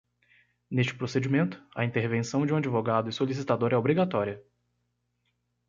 Neste 0.71 0.95
procedimento, 0.95 1.61
a 1.75 1.83
intervenção 1.85 2.43
de 2.43 2.51
um 2.51 2.57
advogado 2.57 3.07
e 3.07 3.13
solicitador 3.13 3.71
é 3.71 3.77
obrigatória. 3.77 4.43